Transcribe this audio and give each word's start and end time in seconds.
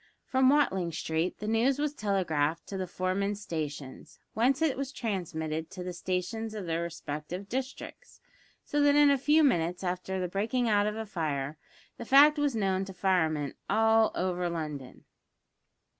From 0.25 0.49
Watling 0.49 0.91
Street 0.93 1.37
the 1.37 1.47
news 1.47 1.77
was 1.77 1.93
telegraphed 1.93 2.65
to 2.69 2.75
the 2.75 2.87
foremen's 2.87 3.39
stations, 3.39 4.17
whence 4.33 4.59
it 4.59 4.75
was 4.75 4.91
transmitted 4.91 5.69
to 5.69 5.83
the 5.83 5.93
stations 5.93 6.55
of 6.55 6.65
their 6.65 6.81
respective 6.81 7.47
districts, 7.47 8.19
so 8.65 8.81
that 8.81 8.95
in 8.95 9.11
a 9.11 9.17
few 9.19 9.43
minutes 9.43 9.83
after 9.83 10.19
the 10.19 10.27
breaking 10.27 10.67
out 10.67 10.87
of 10.87 10.95
a 10.95 11.05
fire 11.05 11.59
the 11.97 12.05
fact 12.05 12.39
was 12.39 12.55
known 12.55 12.83
to 12.85 12.93
the 12.93 12.97
firemen 12.97 13.53
all 13.69 14.11
over 14.15 14.49
London. 14.49 15.05